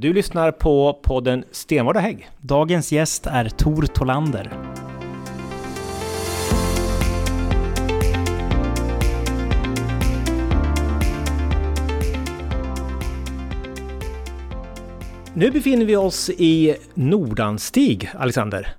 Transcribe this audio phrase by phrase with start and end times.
[0.00, 2.28] Du lyssnar på podden Stenvard och Hägg.
[2.40, 4.52] Dagens gäst är Tor Tolander.
[15.34, 18.74] Nu befinner vi oss i Nordanstig, Alexander.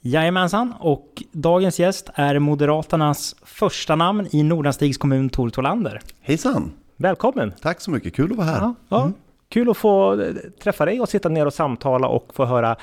[0.00, 6.00] Jajamensan, och dagens gäst är Moderaternas första namn i Nordanstigs kommun, Tor Tolander.
[6.20, 6.72] Hejsan!
[6.96, 7.52] Välkommen!
[7.62, 8.60] Tack så mycket, kul att vara här.
[8.60, 9.00] Ja, ja.
[9.02, 9.14] Mm.
[9.50, 12.76] Kul att få eh, träffa dig och sitta ner och samtala och få höra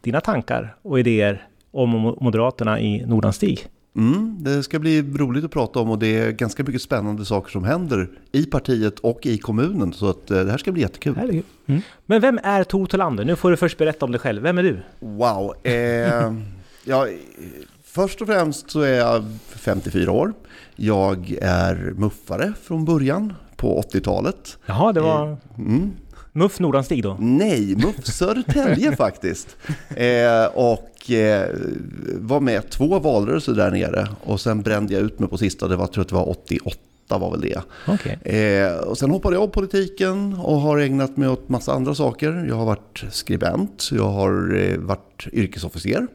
[0.00, 3.68] dina tankar och idéer om Moderaterna i Nordanstig.
[3.96, 7.50] Mm, det ska bli roligt att prata om och det är ganska mycket spännande saker
[7.50, 9.92] som händer i partiet och i kommunen.
[9.92, 11.42] Så att eh, det här ska bli jättekul.
[11.66, 11.82] Mm.
[12.06, 13.24] Men vem är Tor Tholander?
[13.24, 14.42] Nu får du först berätta om dig själv.
[14.42, 14.82] Vem är du?
[15.00, 15.54] Wow!
[15.62, 16.32] Eh,
[16.84, 17.06] ja,
[17.84, 20.32] först och främst så är jag 54 år.
[20.76, 24.58] Jag är muffare från början på 80-talet.
[24.66, 25.30] Jaha, det var...
[25.30, 25.92] Eh, mm.
[26.32, 27.16] Muff Nordanstig då?
[27.20, 29.56] Nej, Muff Södertälje faktiskt.
[29.96, 31.48] Eh, och eh,
[32.14, 34.08] var med två valrörelser där nere.
[34.24, 36.28] Och sen brände jag ut mig på sista, det var, jag tror att det var
[36.28, 37.62] 88 var väl det.
[37.88, 38.34] Okay.
[38.34, 42.44] Eh, och sen hoppade jag av politiken och har ägnat mig åt massa andra saker.
[42.48, 46.06] Jag har varit skribent, jag har eh, varit yrkesofficer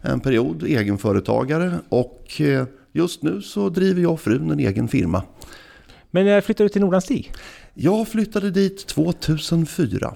[0.00, 5.22] en period, egenföretagare och eh, just nu så driver jag och frun en egen firma.
[6.10, 7.32] Men när flyttade du till Nordanstig?
[7.78, 10.14] Jag flyttade dit 2004.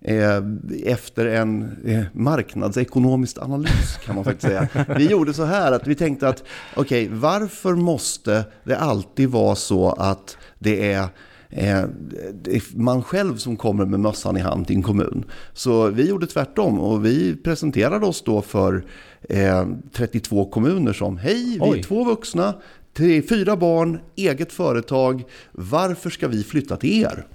[0.00, 0.42] Eh,
[0.84, 4.68] efter en eh, marknadsekonomisk analys kan man faktiskt säga.
[4.96, 6.44] Vi gjorde så här att vi tänkte att
[6.76, 11.08] okej, okay, varför måste det alltid vara så att det är
[12.42, 15.24] det är man själv som kommer med mössan i hand till en kommun.
[15.52, 18.84] Så vi gjorde tvärtom och vi presenterade oss då för
[19.92, 22.54] 32 kommuner som hej, vi är två vuxna,
[22.96, 25.24] Tre, fyra barn, eget företag.
[25.52, 27.26] Varför ska vi flytta till er?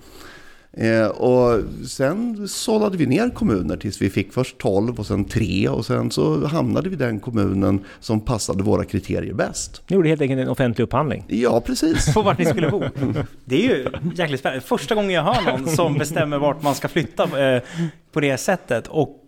[0.73, 5.69] Eh, och sen sållade vi ner kommuner tills vi fick först 12 och sen 3
[5.69, 9.81] och sen så hamnade vi i den kommunen som passade våra kriterier bäst.
[9.87, 11.23] Ni gjorde helt enkelt en offentlig upphandling?
[11.27, 12.13] Ja, precis.
[12.13, 12.83] På vart ni skulle bo?
[13.45, 14.61] Det är ju jäkligt spännande.
[14.65, 17.61] Första gången jag hör någon som bestämmer vart man ska flytta eh,
[18.11, 19.23] på det sättet och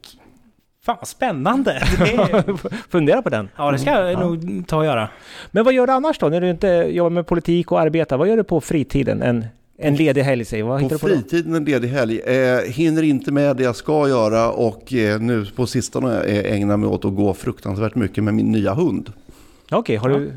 [0.89, 1.71] Fan spännande!
[1.99, 2.87] Är...
[2.89, 3.49] Fundera på den.
[3.55, 4.27] Ja, det ska jag mm.
[4.27, 5.09] nog ta och göra.
[5.51, 8.17] Men vad gör du annars då, när du inte jobbar med politik och arbetar?
[8.17, 9.21] Vad gör du på fritiden?
[9.21, 9.45] En,
[9.77, 12.19] en ledig helg, säger Vad på, på fritiden en ledig helg.
[12.19, 16.89] Eh, hinner inte med det jag ska göra och eh, nu på sistone ägnar mig
[16.89, 19.13] åt att gå fruktansvärt mycket med min nya hund.
[19.65, 20.17] Okej, okay, har ja.
[20.17, 20.31] du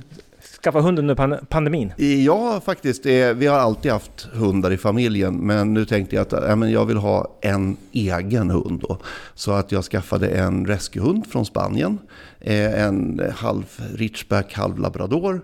[0.62, 1.92] skaffa hund under pandemin?
[2.24, 3.06] Ja, faktiskt.
[3.06, 7.38] Vi har alltid haft hundar i familjen, men nu tänkte jag att jag vill ha
[7.40, 8.80] en egen hund.
[8.88, 8.98] Då.
[9.34, 11.98] Så att jag skaffade en rescuehund från Spanien,
[12.40, 13.64] eh, en halv
[13.94, 15.40] ridgeback, halv labrador,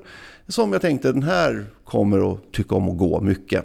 [0.48, 3.64] som jag tänkte den här kommer att tycka om att gå mycket.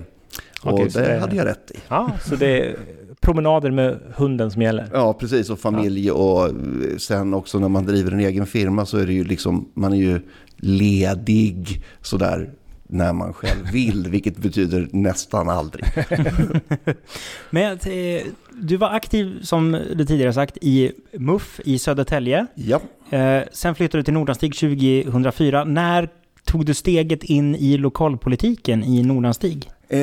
[0.64, 1.78] Och Okej, det, det hade jag rätt i.
[1.88, 2.76] Ja, så det
[3.24, 4.88] promenader med hunden som gäller?
[4.94, 5.50] Ja, precis.
[5.50, 6.52] Och familj och
[6.98, 9.98] sen också när man driver en egen firma så är det ju liksom, man är
[9.98, 10.20] ju
[10.58, 12.50] ledig sådär
[12.88, 15.86] när man själv vill, vilket betyder nästan aldrig.
[17.50, 18.24] Men eh,
[18.62, 22.46] du var aktiv, som du tidigare sagt, i MUF i Södertälje.
[22.56, 22.82] Ja.
[23.10, 25.64] Eh, sen flyttade du till Nordanstig 2004.
[25.64, 26.10] När
[26.46, 29.72] tog du steget in i lokalpolitiken i Nordanstig?
[29.90, 30.00] Eh,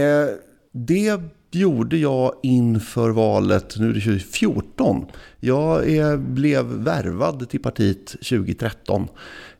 [0.72, 5.06] det gjorde jag inför valet, nu är det 2014.
[5.40, 9.08] Jag är, blev värvad till partiet 2013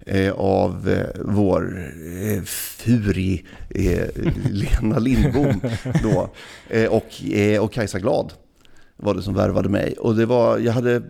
[0.07, 1.93] eh, av eh, vår
[2.37, 4.09] eh, Furi eh,
[4.51, 5.61] Lena Lindbom
[6.03, 6.31] då,
[6.69, 8.33] eh, och, eh, och Kajsa Glad
[8.97, 9.95] var det som värvade mig.
[9.99, 11.03] Och det var, jag hade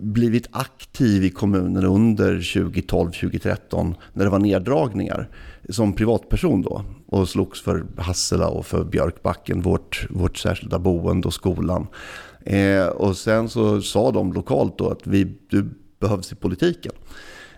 [0.00, 5.28] blivit aktiv i kommunen under 2012-2013 när det var neddragningar
[5.68, 11.34] som privatperson då och slogs för Hassela och för Björkbacken, vårt, vårt särskilda boende och
[11.34, 11.86] skolan.
[12.44, 15.68] Eh, och sen så sa de lokalt då att vi, du
[16.00, 16.92] behövs i politiken.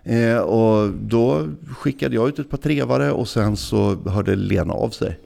[0.02, 1.46] Eh, och då
[1.78, 5.20] skickade jag ut ett par trevare och sen så hörde Lena av sig.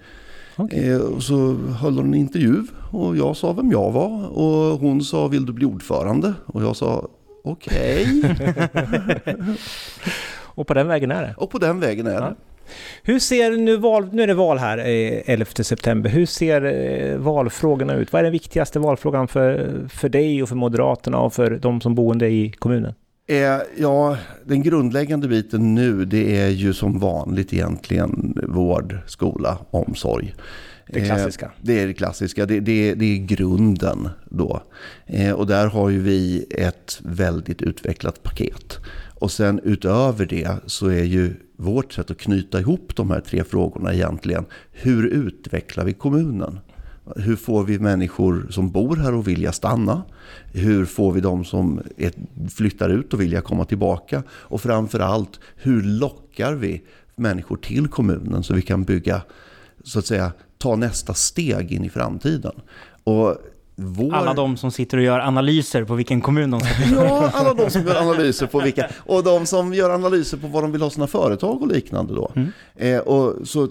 [0.57, 0.91] Okay.
[0.91, 5.05] Eh, och så höll hon en intervju och jag sa vem jag var och hon
[5.05, 6.35] sa vill du bli ordförande?
[6.47, 7.09] Och jag sa
[7.45, 8.23] okej.
[8.25, 9.35] Okay.
[10.55, 11.35] och på den vägen är det?
[11.37, 12.35] Och på den vägen är det.
[13.03, 16.11] Hur ser nu val, nu är det val här 11 eh, september.
[16.11, 18.13] Hur ser eh, valfrågorna ut?
[18.13, 21.95] Vad är den viktigaste valfrågan för, för dig och för Moderaterna och för de som
[21.95, 22.95] boende i kommunen?
[23.27, 30.35] Eh, ja, den grundläggande biten nu det är ju som vanligt egentligen vård, skola, omsorg.
[30.87, 31.51] Det klassiska.
[31.61, 32.47] det är det klassiska.
[32.47, 34.63] Det, det, det är grunden då.
[35.37, 38.79] och där har ju vi ett väldigt utvecklat paket.
[39.23, 43.45] Och sen utöver det så är ju vårt sätt att knyta ihop de här tre
[43.45, 46.61] frågorna egentligen, hur utvecklar vi kommunen?
[47.17, 50.03] Hur får vi människor som bor här och vilja stanna?
[50.53, 52.13] Hur får vi de som är,
[52.51, 54.23] flyttar ut och vilja komma tillbaka?
[54.31, 56.83] Och framförallt, hur lockar vi
[57.17, 59.23] människor till kommunen så vi kan bygga,
[59.85, 62.55] så att säga, ta nästa steg in i framtiden?
[63.05, 63.37] Och
[63.77, 64.15] vår...
[64.15, 67.55] Alla de som sitter och gör analyser på vilken kommun de ska flytta Ja, alla
[67.55, 70.83] de som gör analyser på vilka, och de som gör analyser på vad de vill
[70.83, 72.33] ha sina företag och liknande då.
[72.35, 72.51] Mm.
[72.77, 73.69] Eh, och så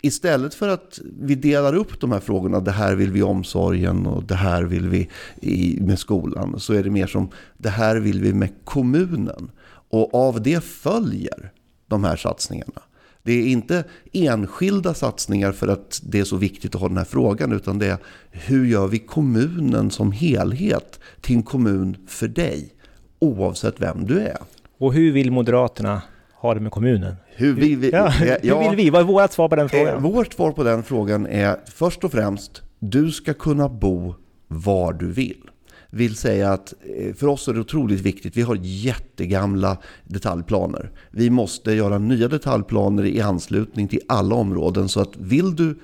[0.00, 4.06] istället för att vi delar upp de här frågorna, det här vill vi i omsorgen
[4.06, 5.08] och det här vill vi
[5.40, 9.50] i, med skolan, så är det mer som det här vill vi med kommunen.
[9.90, 11.52] Och av det följer
[11.88, 12.82] de här satsningarna.
[13.24, 17.04] Det är inte enskilda satsningar för att det är så viktigt att ha den här
[17.04, 17.98] frågan, utan det är
[18.30, 22.72] hur gör vi kommunen som helhet till en kommun för dig,
[23.18, 24.36] oavsett vem du är.
[24.78, 26.02] Och hur vill Moderaterna
[26.34, 27.14] ha det med kommunen?
[27.26, 27.90] Hur vill vi?
[27.92, 28.90] Ja, hur vill vi?
[28.90, 29.94] Vad är vårt svar på den frågan?
[29.94, 34.14] Eh, vårt svar på den frågan är först och främst, du ska kunna bo
[34.48, 35.50] var du vill
[35.94, 38.36] vill säga att eh, för oss är det otroligt viktigt.
[38.36, 40.90] Vi har jättegamla detaljplaner.
[41.10, 44.88] Vi måste göra nya detaljplaner i anslutning till alla områden.
[44.88, 45.78] Så att vill du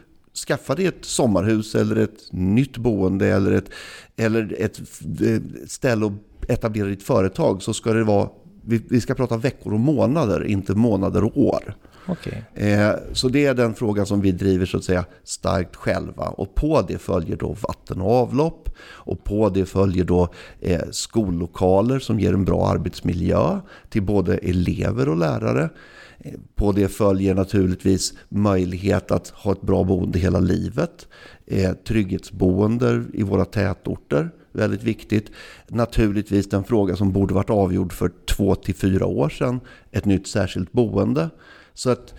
[0.47, 3.71] skaffa dig ett sommarhus eller ett nytt boende eller ett,
[4.17, 4.81] eller ett
[5.21, 8.29] eh, ställe att etablera ditt företag så ska det vara,
[8.65, 11.75] vi ska prata veckor och månader, inte månader och år.
[12.11, 12.69] Okay.
[12.69, 16.25] Eh, så det är den frågan som vi driver så att säga starkt själva.
[16.25, 18.69] Och på det följer då vatten och avlopp.
[18.83, 20.29] Och på det följer då
[20.61, 25.71] eh, skollokaler som ger en bra arbetsmiljö till både elever och lärare.
[26.19, 31.09] Eh, på det följer naturligtvis möjlighet att ha ett bra boende hela livet.
[31.47, 35.31] Eh, trygghetsboende i våra tätorter väldigt viktigt.
[35.69, 39.61] Naturligtvis den fråga som borde varit avgjord för två till fyra år sedan,
[39.91, 41.31] ett nytt särskilt boende.
[41.75, 42.15] Så att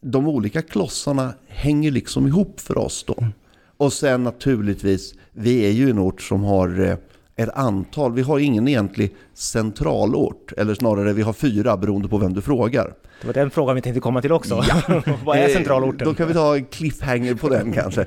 [0.00, 3.14] de olika klossarna hänger liksom ihop för oss då.
[3.18, 3.32] Mm.
[3.76, 6.96] Och sen naturligtvis, vi är ju en ort som har eh,
[7.36, 12.34] ett antal, vi har ingen egentlig centralort, eller snarare vi har fyra beroende på vem
[12.34, 12.94] du frågar.
[13.20, 14.64] Det var den frågan vi tänkte komma till också.
[14.68, 15.02] Ja.
[15.24, 16.08] Vad är centralorten?
[16.08, 18.06] Då kan vi ta en cliffhanger på den kanske.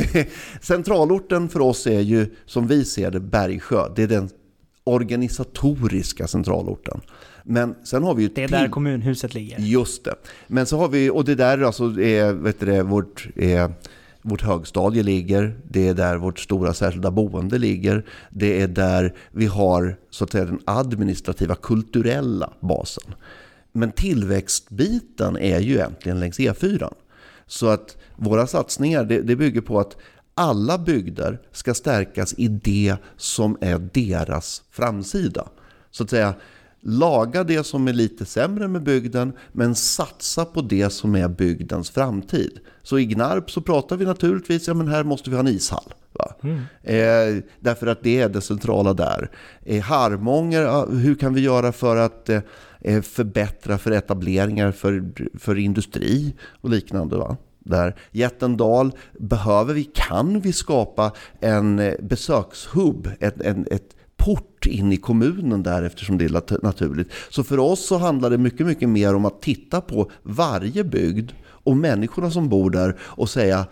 [0.60, 3.88] centralorten för oss är ju, som vi ser det, Bergsjö.
[3.96, 4.28] Det är den
[4.84, 7.00] organisatoriska centralorten.
[7.44, 8.28] Men sen har vi ju...
[8.28, 9.58] Det är där kommunhuset ligger.
[9.58, 10.14] Just det.
[10.46, 13.28] Men så har vi, och det där alltså är, vet du vårt...
[13.36, 13.72] Är,
[14.24, 19.46] vårt högstadie ligger, det är där vårt stora särskilda boende ligger, det är där vi
[19.46, 23.14] har så att säga den administrativa kulturella basen.
[23.72, 26.92] Men tillväxtbiten är ju egentligen längs E4.
[27.46, 29.96] Så att våra satsningar det, det bygger på att
[30.34, 35.48] alla bygder ska stärkas i det som är deras framsida.
[35.90, 36.34] Så att säga,
[36.84, 41.90] Laga det som är lite sämre med bygden, men satsa på det som är bygdens
[41.90, 42.58] framtid.
[42.82, 45.94] Så i Gnarp så pratar vi naturligtvis, ja men här måste vi ha en ishall.
[46.42, 46.56] Mm.
[46.82, 49.30] Eh, därför att det är det centrala där.
[49.64, 52.40] Eh, Harmånger, hur kan vi göra för att eh,
[52.80, 57.16] eh, förbättra för etableringar för, för industri och liknande?
[57.16, 57.36] Va?
[57.58, 64.92] Där Jättendal, behöver vi, kan vi skapa en eh, besökshubb, ett, en, ett port in
[64.92, 67.12] i kommunen där eftersom det är naturligt.
[67.30, 71.30] Så för oss så handlar det mycket, mycket mer om att titta på varje bygd
[71.44, 73.66] och människorna som bor där och säga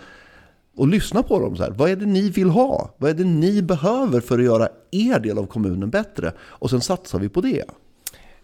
[0.77, 1.57] och lyssna på dem.
[1.57, 1.71] Så här.
[1.71, 2.95] Vad är det ni vill ha?
[2.99, 6.33] Vad är det ni behöver för att göra er del av kommunen bättre?
[6.41, 7.65] Och sen satsar vi på det.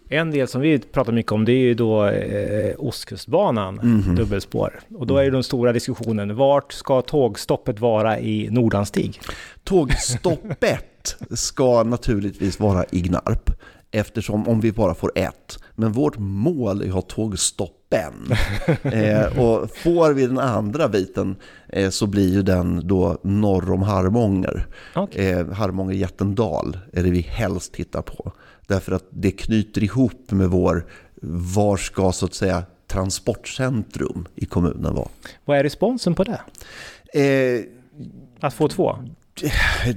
[0.09, 4.79] En del som vi pratar mycket om det är ju då eh, Ostkustbanan, mm dubbelspår.
[4.95, 9.21] Och då är ju den stora diskussionen, vart ska tågstoppet vara i Nordanstig?
[9.63, 13.51] Tågstoppet ska naturligtvis vara i Gnarp.
[13.91, 15.59] Eftersom om vi bara får ett.
[15.75, 18.13] Men vårt mål är att ha tågstoppen.
[18.83, 21.35] eh, och får vi den andra biten
[21.69, 24.67] eh, så blir ju den då norr om Harmånger.
[24.95, 25.25] Okay.
[25.25, 28.31] Eh, Harmånger-Jättendal är det vi helst tittar på.
[28.67, 30.85] Därför att det knyter ihop med vår,
[31.21, 35.07] var ska så att säga transportcentrum i kommunen vara.
[35.45, 36.41] Vad är responsen på det?
[37.13, 37.63] Eh,
[38.39, 38.95] att få två?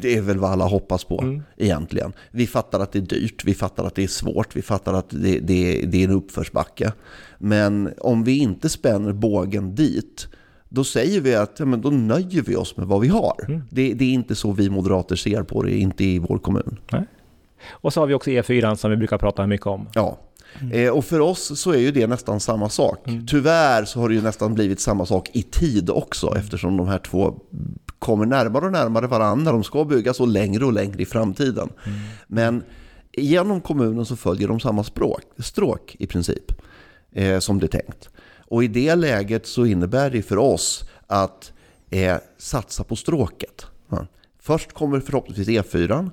[0.01, 1.43] Det är väl vad alla hoppas på mm.
[1.57, 2.13] egentligen.
[2.31, 5.11] Vi fattar att det är dyrt, vi fattar att det är svårt, vi fattar att
[5.11, 6.93] det, det, det är en uppförsbacke.
[7.39, 10.29] Men om vi inte spänner bågen dit,
[10.69, 13.45] då säger vi att ja, men då nöjer vi oss med vad vi har.
[13.49, 13.63] Mm.
[13.71, 16.79] Det, det, är inte så vi moderater ser på det, inte i vår kommun.
[16.93, 17.07] Nej.
[17.71, 19.89] Och så har vi också E4 som vi brukar prata mycket om.
[19.95, 20.19] Ja,
[20.61, 20.73] Mm.
[20.73, 23.09] Eh, och för oss så är ju det nästan samma sak.
[23.09, 23.27] Mm.
[23.27, 26.99] Tyvärr så har det ju nästan blivit samma sak i tid också eftersom de här
[26.99, 27.35] två
[27.99, 29.53] kommer närmare och närmare varandra.
[29.53, 31.69] De ska byggas och längre och längre i framtiden.
[31.85, 31.99] Mm.
[32.27, 32.63] Men
[33.13, 36.53] genom kommunen så följer de samma språk, stråk i princip
[37.13, 38.09] eh, som det är tänkt.
[38.47, 41.53] Och i det läget så innebär det för oss att
[41.91, 43.67] är satsa på stråket.
[44.43, 46.11] Först kommer förhoppningsvis E4.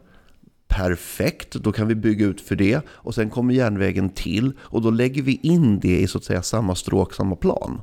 [0.67, 2.81] Perfekt, då kan vi bygga ut för det.
[2.88, 6.41] Och sen kommer järnvägen till och då lägger vi in det i så att säga
[6.41, 7.81] samma stråk, samma plan.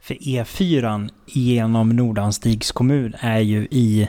[0.00, 4.08] För E4 genom Nordanstigs kommun är ju i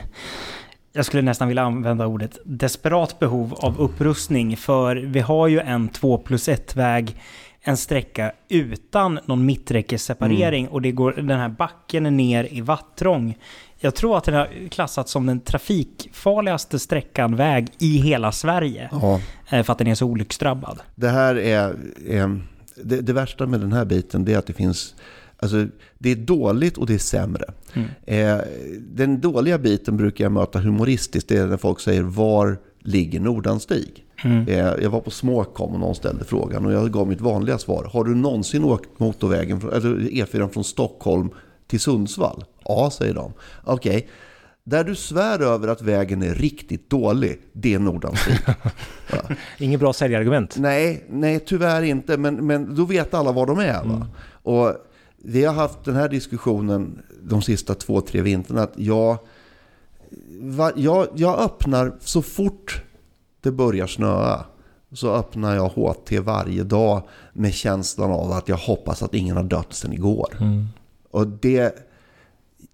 [0.92, 5.88] jag skulle nästan vilja använda ordet desperat behov av upprustning för vi har ju en
[5.88, 7.16] 2 plus 1 väg
[7.68, 10.72] en sträcka utan någon mitträckesseparering mm.
[10.72, 13.38] och det går den här backen ner i Vattrång.
[13.78, 18.88] Jag tror att den har klassats som den trafikfarligaste sträckan väg i hela Sverige.
[18.92, 19.20] Ja.
[19.50, 20.78] Eh, för att den är så olycksdrabbad.
[20.94, 21.76] Det här är...
[22.06, 22.40] är
[22.82, 24.94] det, det, värsta med den här biten det är att det finns...
[25.36, 25.66] Alltså,
[25.98, 27.44] det är dåligt och det är sämre.
[27.74, 27.88] Mm.
[28.06, 28.44] Eh,
[28.78, 31.28] den dåliga biten brukar jag möta humoristiskt.
[31.28, 34.04] Det är när folk säger var ligger Nordanstig?
[34.24, 34.48] Mm.
[34.48, 37.90] Eh, jag var på Småkom och någon ställde frågan och jag gav mitt vanliga svar.
[37.92, 41.30] Har du någonsin åkt motorvägen, eller E4 från Stockholm
[41.66, 42.44] till Sundsvall?
[42.64, 43.32] Ja, säger de.
[43.64, 43.96] Okej.
[43.96, 44.08] Okay.
[44.64, 48.34] Där du svär över att vägen är riktigt dålig, det är Nordanstig.
[49.10, 49.34] ja.
[49.58, 50.56] Inget bra säljargument.
[50.58, 52.16] Nej, nej tyvärr inte.
[52.16, 53.82] Men, men då vet alla var de är.
[53.82, 54.04] Mm.
[54.42, 54.74] Och
[55.16, 58.62] vi har haft den här diskussionen de sista två, tre vintrarna.
[58.62, 59.18] Att jag,
[60.76, 62.82] jag, jag öppnar så fort
[63.40, 64.44] det börjar snöa
[64.92, 67.02] så öppnar jag HT varje dag
[67.32, 70.36] med känslan av att jag hoppas att ingen har dött sedan igår.
[70.40, 70.66] Mm.
[71.10, 71.88] Och det,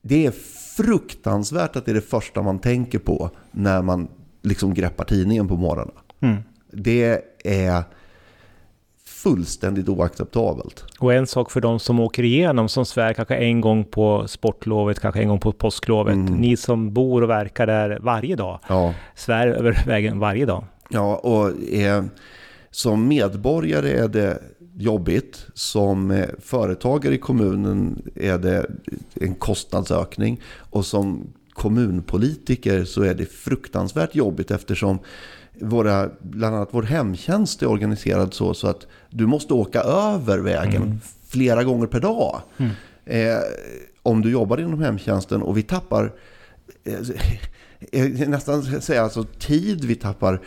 [0.02, 0.30] det är
[0.76, 4.08] fruktansvärt att det är det första man tänker på när man
[4.42, 5.94] liksom greppar tidningen på morgonen.
[6.20, 6.42] Mm.
[6.72, 7.84] Det är
[9.24, 10.84] fullständigt oacceptabelt.
[10.98, 15.00] Och en sak för de som åker igenom, som svär kanske en gång på sportlovet,
[15.00, 16.14] kanske en gång på påsklovet.
[16.14, 16.34] Mm.
[16.34, 18.94] Ni som bor och verkar där varje dag, ja.
[19.14, 20.64] svär över vägen varje dag.
[20.88, 22.04] Ja, och eh,
[22.70, 24.38] som medborgare är det
[24.76, 25.46] jobbigt.
[25.54, 28.66] Som eh, företagare i kommunen är det
[29.14, 30.40] en kostnadsökning.
[30.70, 34.98] Och som kommunpolitiker så är det fruktansvärt jobbigt eftersom
[35.60, 40.82] våra, bland annat vår hemtjänst är organiserad så, så att du måste åka över vägen
[40.82, 41.00] mm.
[41.28, 42.40] flera gånger per dag.
[42.56, 42.72] Mm.
[43.04, 43.42] Eh,
[44.02, 46.12] om du jobbar inom hemtjänsten och vi tappar
[46.84, 46.94] eh,
[47.92, 50.40] eh nästan säga alltså tid, vi tappar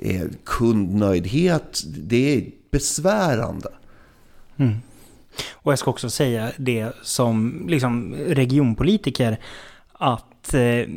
[0.00, 1.82] eh, kundnöjdhet.
[1.86, 3.68] Det är besvärande.
[4.56, 4.74] Mm.
[5.52, 9.38] Och jag ska också säga det som liksom regionpolitiker
[9.92, 10.88] att eh,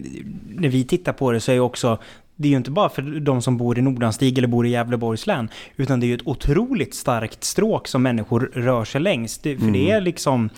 [0.48, 2.00] när vi tittar på det så är också
[2.38, 5.28] det är ju inte bara för de som bor i Nordanstig eller bor i Gävleborgs
[5.28, 9.38] län, utan det är ju ett otroligt starkt stråk som människor rör sig längs.
[9.38, 9.74] Det, för mm.
[9.74, 10.50] det är liksom...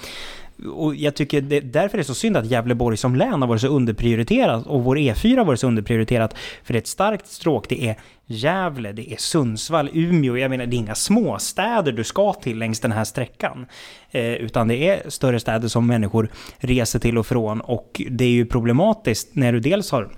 [0.74, 3.62] Och jag tycker det, därför är det så synd att Gävleborg som län har varit
[3.62, 6.36] så underprioriterat och vår E4 har varit så underprioriterat.
[6.64, 7.96] För det är ett starkt stråk, det är
[8.26, 10.38] Gävle, det är Sundsvall, Umeå.
[10.38, 13.66] Jag menar, det är inga småstäder du ska till längs den här sträckan.
[14.12, 17.62] Eh, utan det är större städer som människor reser till och från.
[17.62, 20.10] Och det är ju problematiskt när du dels har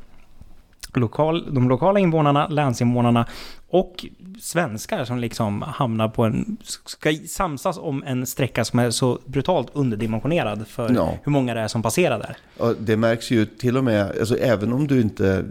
[0.99, 3.25] lokal, de lokala invånarna, länsinvånarna
[3.71, 4.05] och
[4.39, 6.57] svenskar som liksom hamnar på en...
[6.85, 11.17] ska samsas om en sträcka som är så brutalt underdimensionerad för ja.
[11.23, 12.37] hur många det är som passerar där.
[12.57, 15.45] Och det märks ju till och med, alltså även om du inte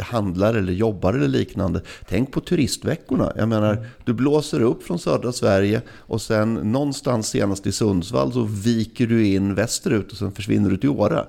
[0.00, 1.80] handlar eller jobbar eller liknande.
[2.08, 3.32] Tänk på turistveckorna.
[3.36, 8.42] Jag menar, du blåser upp från södra Sverige och sen någonstans senast i Sundsvall så
[8.42, 11.24] viker du in västerut och sen försvinner du till Åre.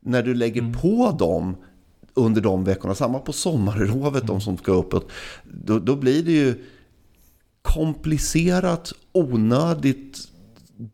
[0.00, 0.72] När du lägger mm.
[0.72, 1.56] på dem
[2.20, 2.94] under de veckorna.
[2.94, 5.10] Samma på sommarlovet, de som ska uppåt.
[5.44, 6.64] Då, då blir det ju
[7.62, 10.28] komplicerat, onödigt,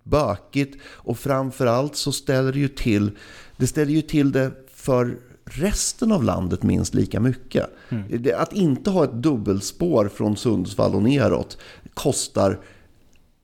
[0.03, 3.11] bökigt och framförallt så ställer det ju till
[3.57, 7.67] det ställer ju till det för resten av landet minst lika mycket.
[7.89, 8.25] Mm.
[8.37, 11.59] Att inte ha ett dubbelspår från Sundsvall och neråt
[11.95, 12.61] kostar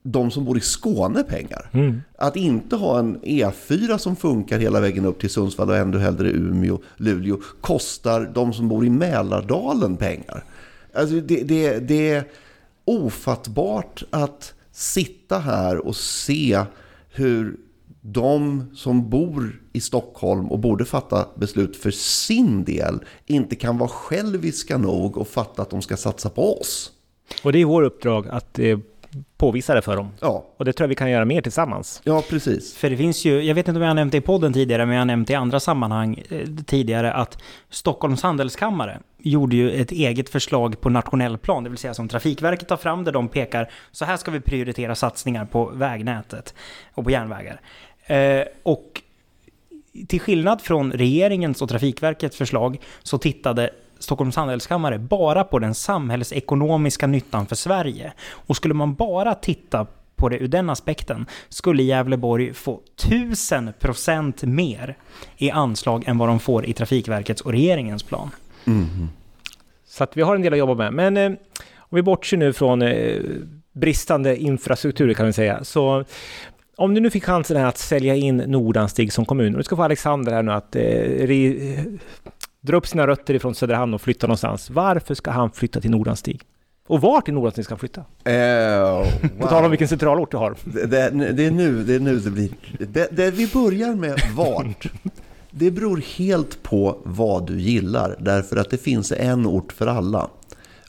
[0.03, 1.71] de som bor i Skåne pengar.
[1.73, 2.03] Mm.
[2.17, 6.31] Att inte ha en E4 som funkar hela vägen upp till Sundsvall och ändå hellre
[6.31, 10.45] Umeå, Luleå, kostar de som bor i Mälardalen pengar.
[10.95, 12.25] Alltså det, det, det är
[12.85, 16.65] ofattbart att sitta här och se
[17.11, 17.57] hur
[18.01, 23.89] de som bor i Stockholm och borde fatta beslut för sin del inte kan vara
[23.89, 26.93] själviska nog och fatta att de ska satsa på oss.
[27.45, 28.79] Och det är vår uppdrag att eh,
[29.37, 30.11] påvisa det för dem.
[30.21, 30.45] Ja.
[30.57, 32.01] Och det tror jag vi kan göra mer tillsammans.
[32.05, 32.77] Ja, precis.
[32.77, 34.87] För det finns ju, jag vet inte om jag har nämnt det i podden tidigare,
[34.87, 37.39] men jag har nämnt det i andra sammanhang eh, tidigare, att
[37.71, 42.69] Stockholms handelskammare gjorde ju ett eget förslag på nationell plan, det vill säga som Trafikverket
[42.69, 46.55] tar fram, där de pekar, så här ska vi prioritera satsningar på vägnätet
[46.95, 47.61] och på järnvägar.
[48.07, 49.03] Eh, och
[50.09, 53.71] till skillnad från regeringens och Trafikverkets förslag så tittade
[54.03, 58.13] Stockholms handelskammare bara på den samhällsekonomiska nyttan för Sverige.
[58.31, 64.97] Och skulle man bara titta på det ur den aspekten skulle Gävleborg få 1000% mer
[65.37, 68.31] i anslag än vad de får i Trafikverkets och regeringens plan.
[68.67, 69.09] Mm.
[69.85, 70.93] Så att vi har en del att jobba med.
[70.93, 71.39] Men eh,
[71.77, 73.21] om vi bortser nu från eh,
[73.73, 76.05] bristande infrastruktur kan vi säga, så
[76.77, 79.77] om du nu fick chansen här att sälja in Nordanstig som kommun, och du ska
[79.77, 80.83] få Alexander här nu att eh,
[82.63, 84.71] dra upp sina rötter ifrån Söderhamn och flytta någonstans.
[84.71, 86.43] Varför ska han flytta till Nordanstig?
[86.89, 88.01] Och vart i Nordanstig ska han flytta?
[88.25, 89.07] Eh,
[89.41, 90.55] På tal om vilken centralort du har.
[90.65, 92.51] Det, det, det, är nu, det är nu det blir...
[92.79, 94.93] Det, det, vi börjar med vart.
[95.51, 100.29] Det beror helt på vad du gillar, därför att det finns en ort för alla.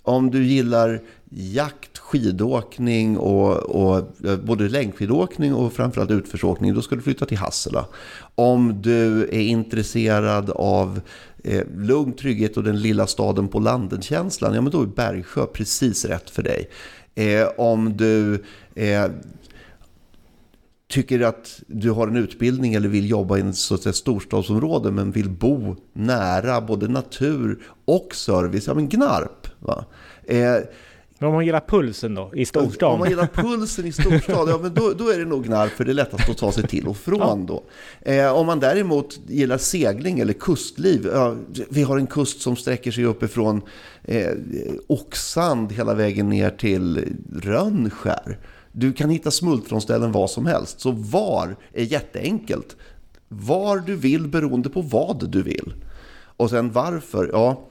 [0.01, 0.99] Om du gillar
[1.29, 4.05] jakt, skidåkning och, och
[4.43, 7.85] både längdskidåkning och framförallt utförsåkning, då ska du flytta till Hassela.
[8.35, 11.01] Om du är intresserad av
[11.43, 16.05] eh, lugn, trygghet och den lilla staden på landet-känslan, ja men då är Bergsjö precis
[16.05, 16.69] rätt för dig.
[17.15, 18.43] Eh, om du
[18.75, 19.05] eh,
[20.89, 25.75] tycker att du har en utbildning eller vill jobba i ett storstadsområde men vill bo
[25.93, 29.47] nära både natur och service, ja men Gnarp.
[29.59, 29.85] Va?
[30.23, 30.57] Eh,
[31.23, 32.91] men om man gillar pulsen då, i storstan?
[32.91, 35.85] Om man gillar pulsen i storstad, ja men då, då är det nog Gnarp för
[35.85, 37.63] det är lättast att ta sig till och från då.
[38.01, 41.35] Eh, om man däremot gillar segling eller kustliv, ja,
[41.69, 43.61] vi har en kust som sträcker sig uppifrån
[44.03, 44.31] eh,
[44.87, 48.39] Oxand hela vägen ner till Rönnskär.
[48.71, 50.79] Du kan hitta smultronställen var som helst.
[50.79, 52.75] Så var är jätteenkelt.
[53.27, 55.73] Var du vill beroende på vad du vill.
[56.37, 57.29] Och sen varför?
[57.33, 57.67] Ja,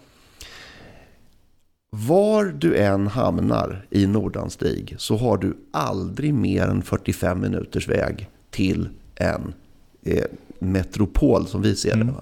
[1.96, 8.28] var du än hamnar i Nordanstig så har du aldrig mer än 45 minuters väg
[8.50, 9.54] till en
[10.02, 10.24] eh,
[10.58, 12.02] metropol som vi ser det.
[12.02, 12.14] Mm.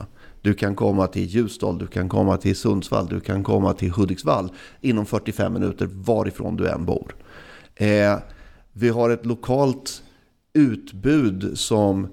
[0.42, 4.52] Du kan komma till Ljusdal, du kan komma till Sundsvall, du kan komma till Hudiksvall
[4.80, 7.16] inom 45 minuter varifrån du än bor.
[7.74, 8.18] Eh,
[8.72, 10.02] vi har ett lokalt
[10.52, 12.08] utbud som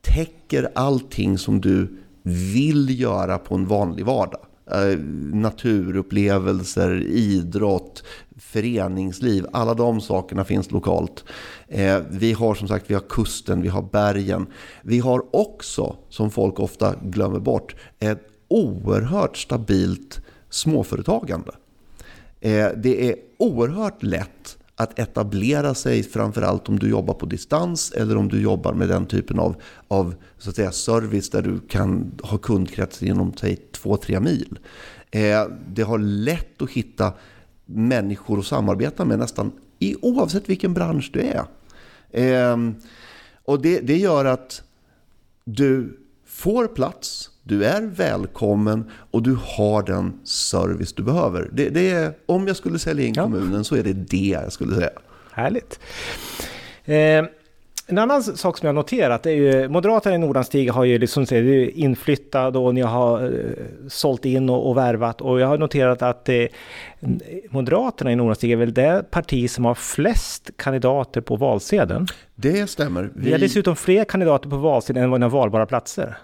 [0.00, 4.47] täcker allting som du vill göra på en vanlig vardag.
[4.70, 4.98] Eh,
[5.32, 8.02] naturupplevelser, idrott,
[8.36, 9.46] föreningsliv.
[9.52, 11.24] Alla de sakerna finns lokalt.
[11.68, 14.46] Eh, vi har som sagt vi har kusten, vi har bergen.
[14.82, 21.52] Vi har också, som folk ofta glömmer bort, ett oerhört stabilt småföretagande.
[22.40, 28.16] Eh, det är oerhört lätt att etablera sig, framförallt om du jobbar på distans eller
[28.16, 29.56] om du jobbar med den typen av,
[29.88, 34.58] av så att säga, service där du kan ha kundkrets inom säg, två, tre mil.
[35.10, 37.12] Eh, det har lätt att hitta
[37.66, 41.44] människor att samarbeta med nästan i, oavsett vilken bransch du är.
[42.10, 42.56] Eh,
[43.44, 44.62] och det, det gör att
[45.44, 51.48] du får plats, du är välkommen och du har den service du behöver.
[51.52, 53.22] Det, det är, om jag skulle sälja in ja.
[53.22, 54.90] kommunen så är det det jag skulle säga.
[55.32, 55.80] Härligt.
[56.84, 57.24] Eh,
[57.86, 61.26] en annan sak som jag noterat är ju Moderaterna i Nordanstig har ju liksom
[61.74, 63.30] inflyttat och ni har eh,
[63.88, 66.44] sålt in och, och värvat och jag har noterat att eh,
[67.50, 72.06] Moderaterna i Nordanstig är väl det parti som har flest kandidater på valsedeln.
[72.34, 73.02] Det stämmer.
[73.02, 76.16] Vi, vi har dessutom fler kandidater på valsedeln än vad ni har valbara platser.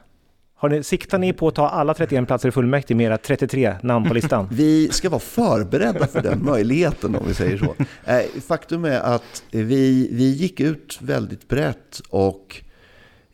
[0.65, 3.77] Har ni, siktar ni på att ta alla 31 platser i fullmäktige med era 33
[3.83, 4.49] namn på listan?
[4.53, 7.75] Vi ska vara förberedda för den möjligheten om vi säger så.
[8.05, 12.63] Eh, faktum är att vi, vi gick ut väldigt brett och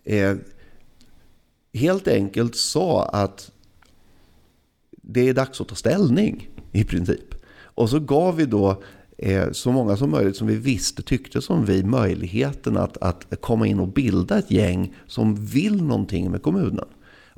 [0.04, 0.36] eh,
[1.74, 3.50] helt enkelt sa att
[4.90, 7.34] det är dags att ta ställning i princip.
[7.58, 8.82] Och så gav vi då
[9.18, 13.66] eh, så många som möjligt som vi visste tyckte som vi möjligheten att, att komma
[13.66, 16.88] in och bilda ett gäng som vill någonting med kommunen.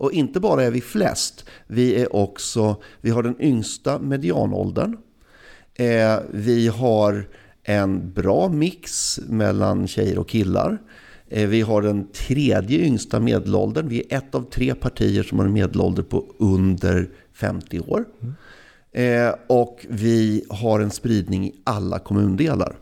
[0.02, 4.96] Och inte bara är vi flest, vi är också, vi har den yngsta medianåldern.
[5.74, 7.28] Eh, vi har
[7.62, 10.78] en bra mix mellan tjejer och killar.
[11.28, 13.88] Eh, vi har den tredje yngsta medelåldern.
[13.88, 18.04] Vi är ett av tre partier som har en medelålder på under 50 år.
[18.20, 18.34] Mm.
[18.92, 22.76] Eh, och vi har en spridning i alla kommundelar.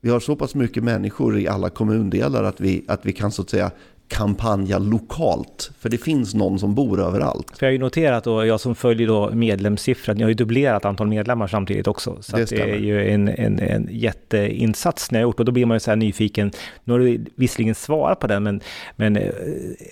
[0.00, 3.42] Vi har så pass mycket människor i alla kommundelar att vi, att vi kan så
[3.42, 3.70] att säga
[4.12, 5.70] kampanja lokalt.
[5.78, 7.58] För det finns någon som bor överallt.
[7.58, 10.84] För jag har ju noterat, och jag som följer då medlemssiffran, ni har ju dubblerat
[10.84, 12.16] antal medlemmar samtidigt också.
[12.20, 15.66] Så det, det är ju en, en, en jätteinsats ni har gjort och då blir
[15.66, 16.52] man ju så här nyfiken.
[16.84, 18.60] Nu har du visserligen svarat på den, men,
[18.96, 19.30] men eh,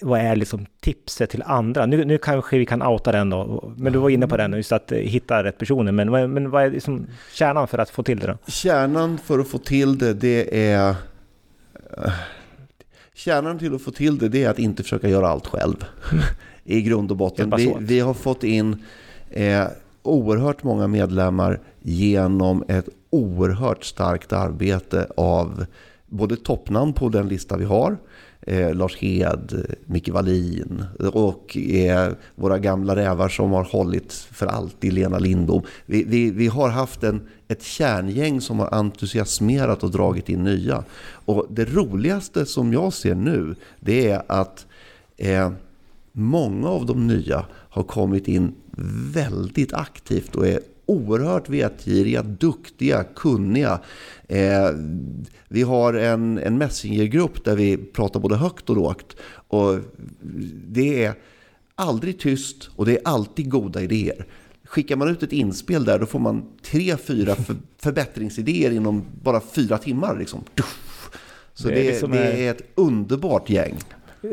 [0.02, 1.86] vad är liksom tipset till andra?
[1.86, 4.72] Nu, nu kanske vi kan outa den då, men du var inne på den, just
[4.72, 5.92] att hitta rätt personer.
[5.92, 8.38] Men, men vad är liksom kärnan för att få till det då?
[8.46, 10.94] Kärnan för att få till det, det är
[13.14, 15.84] Kärnan till att få till det, det är att inte försöka göra allt själv.
[16.64, 17.52] I grund och botten.
[17.56, 18.84] Vi, vi, har fått in
[19.30, 19.64] eh,
[20.02, 25.66] oerhört många medlemmar genom ett oerhört starkt arbete av
[26.06, 27.98] både toppnamn på den lista vi har,
[28.42, 34.92] eh, Lars Hed, Micke Wallin och eh, våra gamla rävar som har hållit för alltid,
[34.92, 35.62] Lena Lindbom.
[35.86, 40.84] Vi, vi, vi har haft en, ett kärngäng som har entusiasmerat och dragit in nya.
[41.02, 44.66] Och det roligaste som jag ser nu, det är att
[45.16, 45.50] eh,
[46.12, 48.54] många av de nya har kommit in
[49.12, 53.80] väldigt aktivt och är oerhört vetgiriga, duktiga, kunniga.
[54.28, 54.70] Eh,
[55.48, 59.16] vi har en, en messengergrupp där vi pratar både högt och lågt.
[59.48, 59.78] Och
[60.68, 61.14] det är
[61.74, 64.26] aldrig tyst och det är alltid goda idéer.
[64.64, 69.40] Skickar man ut ett inspel där då får man tre, fyra för, förbättringsidéer inom bara
[69.40, 70.18] fyra timmar.
[70.18, 70.44] Liksom.
[71.54, 73.78] Så det, det, är, det är ett underbart gäng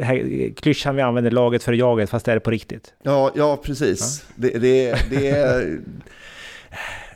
[0.01, 2.93] här, klyschan vi använder, laget för jaget, fast det är på riktigt.
[3.03, 4.25] Ja, ja precis.
[4.27, 4.33] Ja.
[4.35, 5.79] Det, det, det är...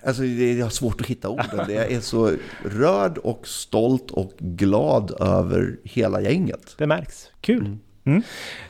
[0.05, 1.65] Alltså jag har svårt att hitta orden.
[1.69, 2.31] Jag är så
[2.65, 6.75] rörd och stolt och glad över hela gänget.
[6.77, 7.27] Det märks.
[7.41, 7.65] Kul.
[7.65, 7.79] Mm.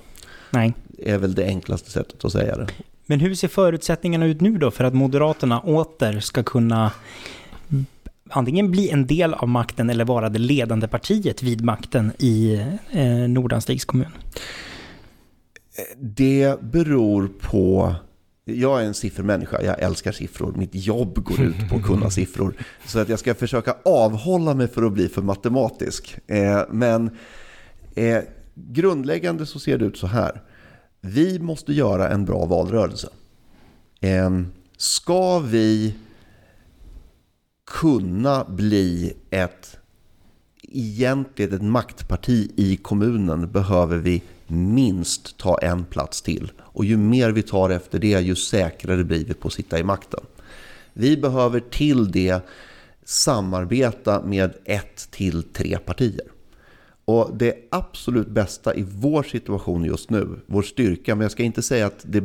[0.49, 0.73] Nej.
[0.87, 2.67] Det är väl det enklaste sättet att säga det.
[3.05, 6.91] Men hur ser förutsättningarna ut nu då för att Moderaterna åter ska kunna
[8.37, 13.07] antingen bli en del av makten eller vara det ledande partiet vid makten i eh,
[13.07, 14.11] Nordanstigs kommun?
[15.99, 17.95] Det beror på...
[18.45, 20.53] Jag är en siffermänniska, jag älskar siffror.
[20.57, 22.53] Mitt jobb går ut på att kunna siffror.
[22.85, 26.17] Så att jag ska försöka avhålla mig för att bli för matematisk.
[26.27, 27.17] Eh, men
[27.95, 28.19] eh,
[28.55, 30.41] grundläggande så ser det ut så här.
[31.01, 33.09] Vi måste göra en bra valrörelse.
[34.01, 34.29] Eh,
[34.77, 35.95] ska vi
[37.65, 39.77] kunna bli ett
[40.73, 46.51] egentligen ett maktparti i kommunen behöver vi minst ta en plats till.
[46.59, 49.83] Och ju mer vi tar efter det, ju säkrare blir vi på att sitta i
[49.83, 50.19] makten.
[50.93, 52.41] Vi behöver till det
[53.03, 56.27] samarbeta med ett till tre partier.
[57.05, 61.61] Och det absolut bästa i vår situation just nu, vår styrka, men jag ska inte
[61.61, 62.23] säga att det,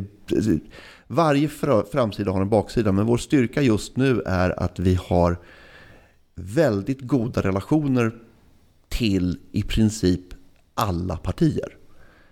[1.08, 1.48] varje
[1.92, 5.38] framsida har en baksida, men vår styrka just nu är att vi har
[6.34, 8.12] väldigt goda relationer
[8.88, 10.22] till i princip
[10.74, 11.76] alla partier.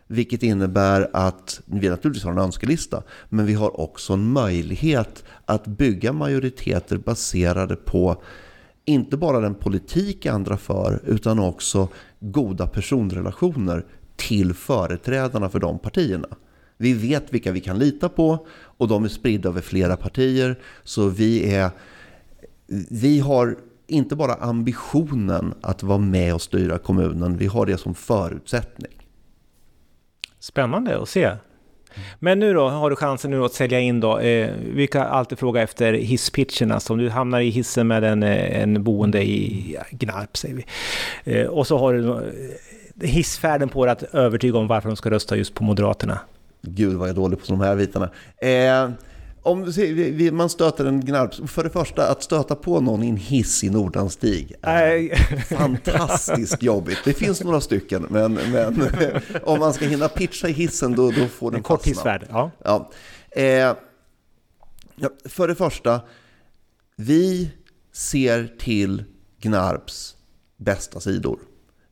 [0.06, 5.66] Vilket innebär att vi naturligtvis har en önskelista, men vi har också en möjlighet att
[5.66, 8.22] bygga majoriteter baserade på
[8.84, 11.88] inte bara den politik andra för, utan också
[12.20, 13.84] goda personrelationer
[14.16, 16.28] till företrädarna för de partierna.
[16.76, 20.58] Vi vet vilka vi kan lita på och de är spridda över flera partier.
[20.84, 21.70] Så vi, är,
[22.90, 27.94] vi har inte bara ambitionen att vara med och styra kommunen, vi har det som
[27.94, 28.92] förutsättning.
[30.38, 31.30] Spännande att se.
[32.18, 34.18] Men nu då, har du chansen nu att sälja in då.
[34.18, 36.80] Eh, vi kan alltid fråga efter hisspitcherna.
[36.80, 40.64] Så om du hamnar i hissen med en, eh, en boende i Gnarp, säger vi.
[41.24, 45.10] Eh, och så har du eh, hissfärden på dig att övertyga om varför de ska
[45.10, 46.20] rösta just på Moderaterna.
[46.66, 48.10] Gud vad jag är dålig på de här bitarna.
[48.38, 48.90] Eh,
[49.42, 49.72] om
[50.32, 53.70] man stöter en gnarp, för det första att stöta på någon i en hiss i
[53.70, 55.16] Nordanstig är
[55.56, 56.98] fantastiskt jobbigt.
[57.04, 58.88] Det finns några stycken, men, men
[59.44, 62.50] om man ska hinna pitcha i hissen då, då får den En kort hissfärd, ja.
[62.64, 62.90] ja.
[63.30, 63.74] Eh,
[65.24, 66.00] för det första,
[66.96, 67.50] vi
[67.92, 69.04] ser till
[69.40, 70.16] Gnarps
[70.56, 71.38] bästa sidor.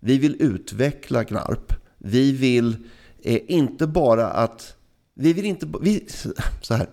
[0.00, 1.72] Vi vill utveckla Gnarp.
[1.98, 2.76] Vi vill
[3.24, 4.76] är inte bara att...
[5.14, 5.66] Vi vill inte...
[5.80, 6.06] Vi,
[6.62, 6.88] så här.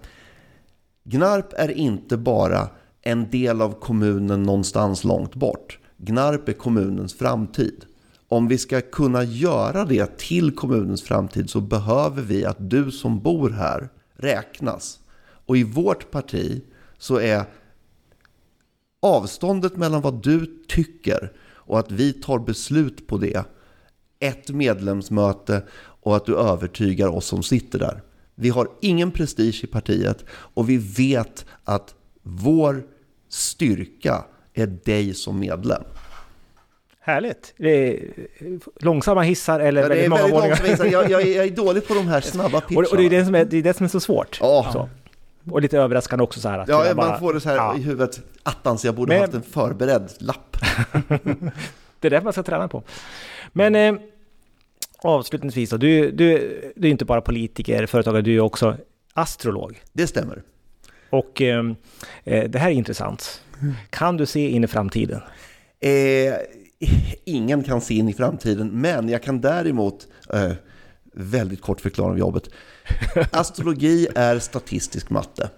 [1.04, 2.70] Gnarp är inte bara
[3.02, 5.80] en del av kommunen någonstans långt bort.
[5.98, 7.86] Gnarp är kommunens framtid.
[8.28, 13.20] Om vi ska kunna göra det till kommunens framtid så behöver vi att du som
[13.20, 15.00] bor här räknas.
[15.46, 16.62] Och i vårt parti
[16.98, 17.46] så är
[19.00, 23.46] avståndet mellan vad du tycker och att vi tar beslut på det
[24.22, 25.64] ett medlemsmöte
[26.02, 28.02] och att du övertygar oss som sitter där.
[28.36, 32.84] Vi har ingen prestige i partiet och vi vet att vår
[33.30, 35.84] styrka är dig som medlem.
[37.04, 37.54] Härligt.
[37.58, 38.00] Det är
[38.80, 40.56] långsamma hissar eller ja, väldigt många väldigt våningar.
[40.56, 40.86] Hissar.
[40.86, 42.88] Jag, jag, jag, är dålig på de här snabba pitcharna.
[42.92, 44.38] Och, det, är det, som är, det är det som är så svårt.
[44.42, 44.90] Ja, så.
[45.52, 46.60] Och lite överraskande också så här.
[46.60, 47.78] Att ja, man bara, får det så här ja.
[47.78, 48.22] i huvudet.
[48.44, 50.58] Attans, jag borde Men, haft en förberedd lapp.
[52.02, 52.84] det är det man ska träna på.
[53.54, 53.94] Men eh,
[54.98, 56.38] avslutningsvis då, du, du,
[56.76, 58.78] du är inte bara politiker, företagare, du är också
[59.14, 59.82] astrolog.
[59.94, 60.44] Det stämmer.
[61.10, 61.66] Och eh,
[62.24, 63.44] eh det här är intressant.
[63.90, 65.22] Kan du se in i framtiden?
[65.80, 66.34] Eh,
[67.26, 70.52] ingen kan se in i framtiden, men jag kan däremot eh,
[71.14, 72.50] väldigt kort förklara om jobbet.
[73.32, 75.50] Astrologi är statistisk matte.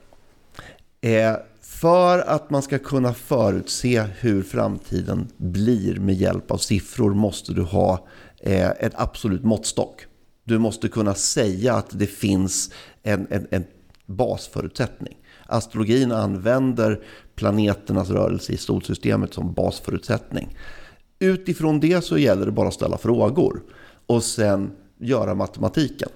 [1.84, 7.62] För att man ska kunna förutse hur framtiden blir med hjälp av siffror måste du
[7.62, 8.08] ha
[8.40, 10.06] eh, en absolut måttstock.
[10.44, 13.64] Du måste kunna säga att det finns en, en, en
[14.06, 15.18] basförutsättning.
[15.46, 17.04] Astrologin använder
[17.36, 20.58] planeternas rörelse i solsystemet som basförutsättning.
[21.20, 23.62] Utifrån det så gäller det bara att ställa frågor
[24.06, 26.10] och sen göra matematiken.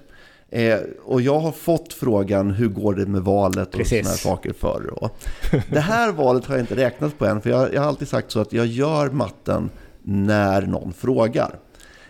[0.50, 4.90] Eh, och jag har fått frågan hur går det med valet och sådana saker förr.
[4.92, 5.16] Och
[5.70, 8.30] det här valet har jag inte räknat på än, för jag, jag, har alltid sagt
[8.30, 9.70] så att jag gör matten
[10.02, 11.58] när någon frågar.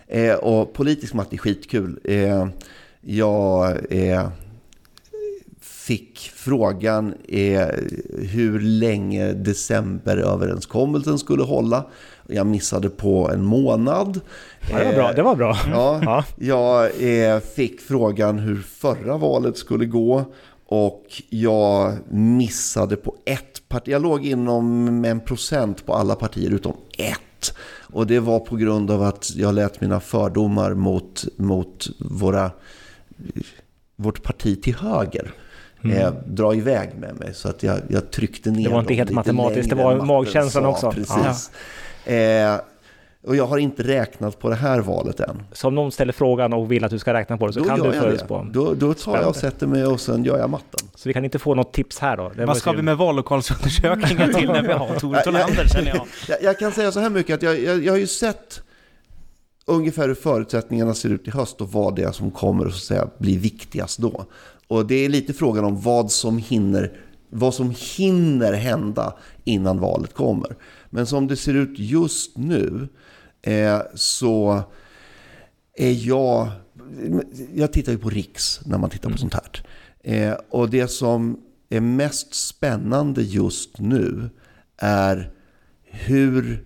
[0.07, 1.99] Eh, och politisk matte är skitkul.
[2.03, 2.47] Eh,
[3.01, 3.77] jag
[5.89, 7.13] fick frågan
[8.31, 11.85] hur länge decemberöverenskommelsen skulle hålla.
[12.27, 14.19] Jag missade på en månad.
[14.71, 15.11] Ja, det var bra.
[15.13, 16.23] Det var bra.
[16.37, 20.25] Ja, Jag fick frågan hur förra valet skulle gå.
[20.65, 23.87] Och jag missade på ett parti.
[23.87, 27.53] Jag låg inom en procent på alla partier utom ett.
[27.93, 32.51] Och det var på grund av att jag lät mina fördomar mot, mot våra,
[33.95, 35.33] vårt parti till höger
[35.83, 35.97] mm.
[35.97, 37.33] eh, dra iväg med mig.
[37.33, 40.91] Så att jag, jag tryckte ner Det var inte helt matematiskt, det var magkänslan också.
[40.91, 41.51] Precis.
[42.05, 42.59] Eh,
[43.27, 45.43] och jag har inte räknat på det här valet än.
[45.51, 47.65] Så om någon ställer frågan och vill att du ska räkna på det så då
[47.65, 48.47] kan du förutspå?
[48.51, 50.89] Då, då tar jag och sätter mig och sen gör jag matten.
[50.95, 52.31] Så vi kan inte få något tips här då?
[52.35, 56.07] Det Vad ska vi med vallokalsundersökningar till när vi har Tor Tholander känner jag.
[56.27, 56.43] jag.
[56.43, 58.61] Jag kan säga så här mycket att jag, jag, jag har ju sett
[59.65, 63.07] ungefär hur förutsättningarna ser ut i höst och vad det är som kommer att säga,
[63.17, 64.25] bli viktigast då.
[64.69, 70.13] Och det är lite frågan om vad som hinner, vad som hinner hända innan valet
[70.13, 70.55] kommer.
[70.89, 72.87] Men som det ser ut just nu
[73.41, 74.63] eh, så
[75.77, 76.49] är jag...
[77.53, 79.17] Jag tittar ju på Riks när man tittar på mm.
[79.17, 79.65] sånt här.
[80.03, 84.29] Eh, och det som är mest spännande just nu
[84.77, 85.31] är
[85.83, 86.65] hur...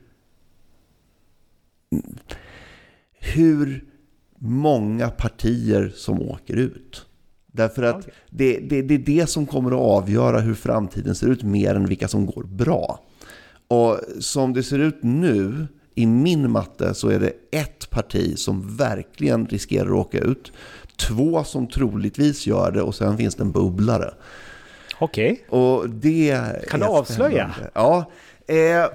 [3.20, 3.86] Hur
[4.38, 7.06] många partier som åker ut.
[7.56, 8.14] Därför att okay.
[8.30, 11.86] det, det, det, är det som kommer att avgöra hur framtiden ser ut mer än
[11.86, 13.00] vilka som går bra.
[13.68, 18.78] Och som det ser ut nu i min matte så är det ett parti som
[18.78, 20.52] verkligen riskerar att åka ut.
[20.96, 24.14] Två som troligtvis gör det och sen finns det en bubblare.
[25.00, 25.46] Okej.
[25.50, 26.68] Okay.
[26.70, 27.52] Kan du avslöja?
[27.74, 28.12] Ja.
[28.48, 28.86] Eh,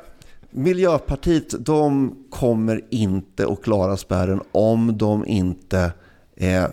[0.51, 5.93] Miljöpartiet, de kommer inte att klara spärren om de inte...
[6.41, 6.65] Eh,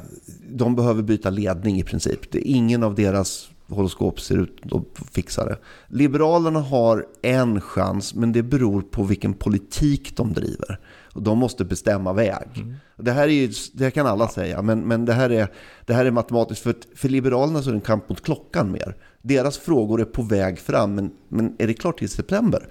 [0.49, 2.31] de behöver byta ledning i princip.
[2.31, 5.57] Det är ingen av deras horoskop ser ut att fixa det.
[5.87, 10.79] Liberalerna har en chans, men det beror på vilken politik de driver.
[11.13, 12.47] Och de måste bestämma väg.
[12.55, 12.75] Mm.
[12.97, 15.51] Det här är ju, det kan alla säga, men, men det, här är,
[15.85, 16.63] det här är matematiskt.
[16.63, 18.95] För, för Liberalerna så är det en kamp mot klockan mer.
[19.21, 22.67] Deras frågor är på väg fram, men, men är det klart till september?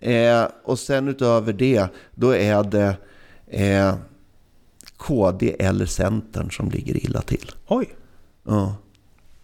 [0.00, 2.96] Eh, och sen utöver det, då är det
[3.46, 3.94] eh,
[4.96, 7.50] KD eller Centern som ligger illa till.
[7.66, 7.94] Oj!
[8.44, 8.76] Ja.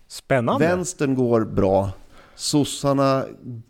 [0.09, 0.67] Spännande.
[0.67, 1.91] Vänstern går bra.
[2.35, 3.25] Sossarna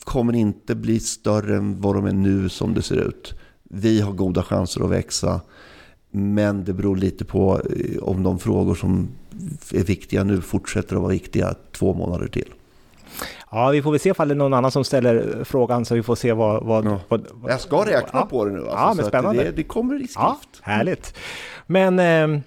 [0.05, 3.35] kommer inte bli större än vad de är nu som det ser ut.
[3.63, 5.41] Vi har goda chanser att växa.
[6.11, 9.09] Men det beror lite på eh, om de frågor som
[9.73, 12.49] är viktiga nu fortsätter att vara viktiga två månader till.
[13.51, 16.03] Ja, vi får väl se ifall det är någon annan som ställer frågan så vi
[16.03, 16.65] får se vad...
[16.65, 17.01] vad, ja.
[17.09, 18.27] vad, vad jag ska räkna ja.
[18.27, 18.59] på det nu.
[18.59, 19.45] Alltså, ja, men spännande.
[19.45, 20.17] Det, det, kommer i skrift.
[20.17, 21.15] Ja, härligt.
[21.67, 21.99] Men...
[21.99, 22.43] Eh,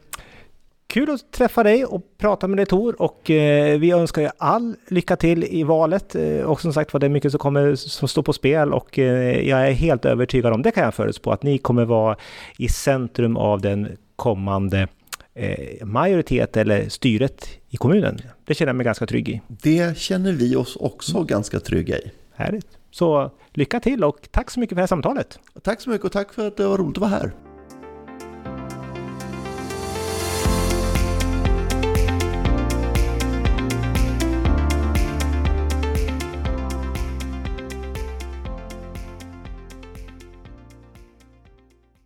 [0.87, 4.75] Kul att träffa dig och prata med dig Tor och eh, vi önskar er all
[4.87, 8.07] lycka till i valet eh, och som sagt var det är mycket som kommer som
[8.07, 11.43] står på spel och eh, jag är helt övertygad om, det kan jag förutspå, att
[11.43, 12.17] ni kommer vara
[12.57, 14.87] i centrum av den kommande
[15.33, 18.21] eh, majoritet eller styret i kommunen.
[18.45, 19.41] Det känner jag mig ganska trygg i.
[19.47, 21.27] Det känner vi oss också mm.
[21.27, 22.11] ganska trygga i.
[22.35, 22.67] Härligt.
[22.91, 25.39] Så lycka till och tack så mycket för det här samtalet.
[25.63, 27.31] Tack så mycket och tack för att det var roligt att vara här.